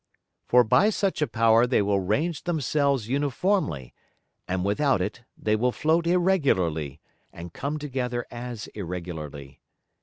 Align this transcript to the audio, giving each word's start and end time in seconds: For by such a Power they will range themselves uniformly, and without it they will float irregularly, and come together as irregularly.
For 0.47 0.63
by 0.63 0.89
such 0.89 1.21
a 1.21 1.27
Power 1.27 1.67
they 1.67 1.79
will 1.83 1.99
range 1.99 2.45
themselves 2.45 3.07
uniformly, 3.07 3.93
and 4.47 4.65
without 4.65 4.99
it 4.99 5.21
they 5.37 5.55
will 5.55 5.71
float 5.71 6.07
irregularly, 6.07 6.99
and 7.31 7.53
come 7.53 7.77
together 7.77 8.25
as 8.31 8.65
irregularly. 8.69 9.61